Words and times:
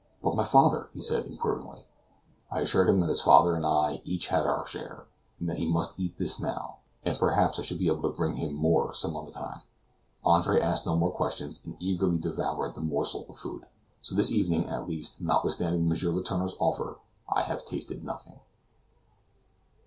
"But 0.23 0.35
my 0.35 0.45
father?" 0.45 0.89
he 0.95 1.01
said, 1.03 1.27
inquiringly. 1.27 1.85
I 2.49 2.61
assured 2.61 2.89
him 2.89 3.01
that 3.01 3.09
his 3.09 3.21
father 3.21 3.53
and 3.55 3.63
I 3.63 3.91
had 3.97 4.01
each 4.03 4.29
had 4.29 4.47
our 4.47 4.65
share, 4.65 5.05
and 5.39 5.47
that 5.47 5.59
he 5.59 5.67
must 5.71 5.99
eat 5.99 6.17
this 6.17 6.39
now, 6.39 6.77
and 7.05 7.15
perhaps 7.19 7.59
I 7.59 7.61
should 7.61 7.77
be 7.77 7.85
able 7.85 8.09
to 8.09 8.17
bring 8.17 8.35
him 8.37 8.53
some 8.55 8.59
more 8.59 8.93
another 9.05 9.31
time. 9.31 9.61
Andre 10.25 10.59
asked 10.59 10.87
no 10.87 10.95
more 10.95 11.11
questions, 11.11 11.61
and 11.63 11.77
eagerly 11.79 12.17
devoured 12.17 12.73
the 12.73 12.81
morsel 12.81 13.27
of 13.29 13.37
food. 13.37 13.67
So 14.01 14.15
this 14.15 14.31
evening 14.31 14.65
at 14.65 14.87
least, 14.87 15.21
notwithstanding 15.21 15.81
M. 15.81 15.89
Letourneur's 15.89 16.55
offer, 16.57 16.97
I 17.31 17.43
have 17.43 17.67
tasted 17.67 18.03
nothing. 18.03 18.39